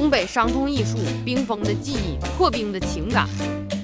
[0.00, 3.28] 东北伤痛艺术，冰封的记忆，破冰的情感。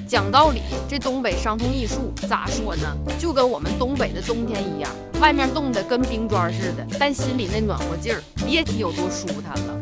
[0.08, 2.96] 讲道理，这东北伤痛艺术咋说呢？
[3.19, 4.91] 就跟我们东北的冬天一样，
[5.21, 9.79] 外面冻得跟冰砖似的，但心里那暖和劲儿，别提有多舒坦了。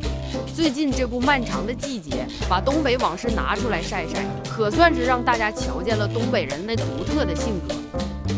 [0.52, 7.76] 最近这部漫长的季节，把东北往事拿出来晒晒，可算是让大家瞧见了东北人那独特的性格。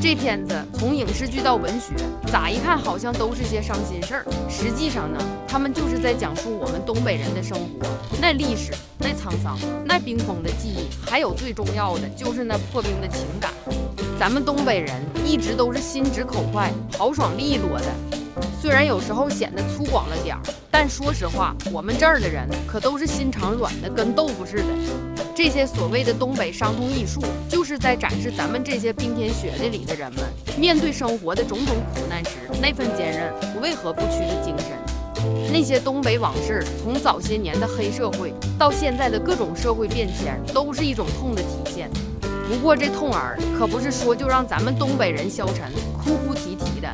[0.00, 1.94] 这片子从影视剧到文学，
[2.30, 5.18] 咋一看好像都是些伤心事儿，实际上呢，
[5.48, 7.88] 他们就是在讲述我们东北人的生活，
[8.20, 8.72] 那历史。
[9.07, 13.52] 那沧桑，那冰封的记忆，还有最重要的就是那破冰的情感。
[14.19, 17.87] 咱们东北人一直都是心直口快、豪爽利落的，
[18.60, 20.42] 虽然有时候显得粗犷了点儿，
[20.73, 24.65] 但说实话，我们这儿的人可都是心肠软的，跟豆腐似的。
[25.37, 30.24] 这些所谓的东北伤痛艺术，就是在展示咱们这些冰天雪地里的人们
[30.59, 33.32] 面对生活的种种苦难时那份坚韧、
[33.62, 34.85] 为何不屈的精神。
[35.53, 41.91] 那些东北往事，从早些年的黑社会到现在的各种社会变迁，都是一种痛的体现。
[42.49, 46.88] 不过这痛儿可不是说就让咱们东北人消沉、哭哭啼啼的，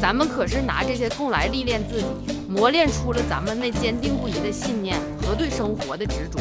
[0.00, 2.06] 咱们可是拿这些痛来历练自己，
[2.48, 6.38] 磨练出了咱们那坚定不移的信念和对生活的执着。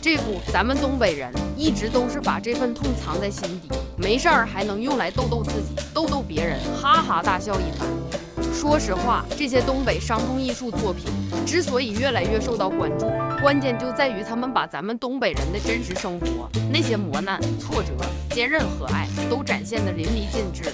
[0.00, 7.88] 这不，咱们东北人一直都是把这份痛藏在心底，没事儿还能用来逗逗自己、逗逗别人，哈哈大笑一番。
[8.56, 11.04] 说实话，这些东北伤痛艺术作品
[11.44, 13.06] 之所以越来越受到关注，
[13.42, 17.90] 关键就在于他们把咱们东北人的真实生活，那些磨难、挫折、
[18.30, 20.72] 坚韧和爱，都展现得淋漓尽致。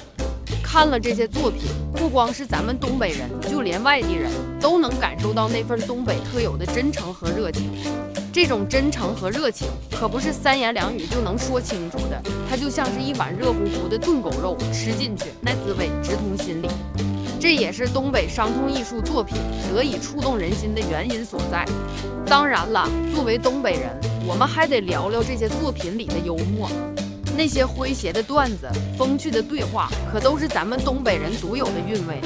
[0.62, 4.30] 看了这些作品，不光是咱们东北人，就连外地人
[4.61, 7.69] 都能感受到那份东北特有的真诚和热情。
[8.33, 16.69] 这种真诚和热情，可不是三言两语就能说清楚的，它就像是一碗热乎乎的炖狗肉，吃进去那滋味直通心里。
[17.42, 19.36] 这也是东北伤痛艺术作品
[19.68, 21.66] 得以触动人心的原因所在。
[22.24, 23.90] 当然了，作为东北人，
[24.24, 26.70] 我们还得聊聊这些作品里的幽默。
[27.36, 32.20] 那些诙谐的段子、风趣的对话，可都是咱们东北人独有的韵味。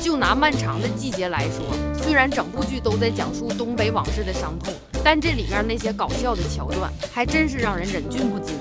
[0.00, 1.66] 就拿《漫长的季节》来说，
[2.00, 8.54] 虽然整部剧都在讲述东北往事的伤痛，但这里面那些搞笑的桥段，还真是让人忍俊不禁。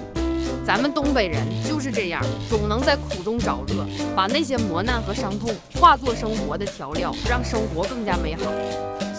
[0.65, 3.85] 咱们东北人就是这样，总能在苦中找乐，
[4.15, 8.43] 把那些磨难和伤痛化作生活的调料，让生活更加美好。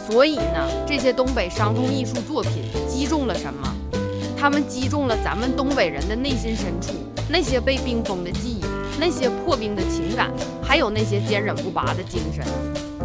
[0.09, 3.75] 所以呢，这些东北伤痛艺术作品击中了什么？
[4.39, 6.95] 他们击中了咱们东北人的内心深处，
[7.29, 8.65] 那些被冰封的记忆，
[8.99, 10.31] 那些破冰的情感，
[10.63, 12.45] 还有那些坚韧不拔的精神。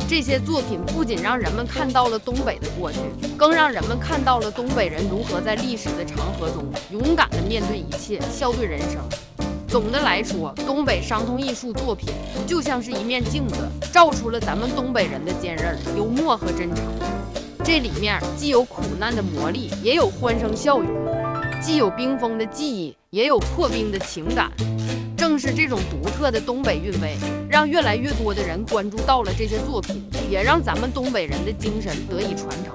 [0.08, 3.00] 这些作品不仅让人们看到了东北的过去，
[3.38, 9.02] 更让人们看到了东北人如何在历史的长河中勇敢地面对一切，笑对人生。
[9.68, 12.10] 总的来说，东北伤痛艺术作品
[12.48, 13.56] 就像是一面镜子，
[13.94, 16.84] 照出了咱们东北人的坚韧、幽默和真诚。
[17.64, 20.88] 这里面既有苦难的磨砺，也有欢声笑语；
[21.62, 24.50] 既有冰封的记忆，也有破冰的情感。
[25.18, 27.18] 正是这种独特的东北韵味，
[27.50, 32.74] 让越来越多的人关注到了这些作品，也让咱们东北人的精神得以传承。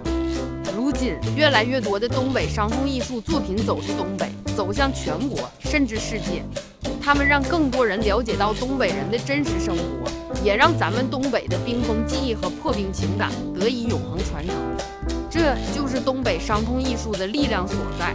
[0.76, 6.44] 如今，越来越多的东北伤痛艺术作品走出东北，走向全国，甚至世界。
[7.00, 14.54] 他们让更多人了解到东北人的真实生活，也让咱们东北的冰封记忆和破冰情感得以永恒传承。
[15.30, 18.14] 这就是东北伤痛艺术的力量所在。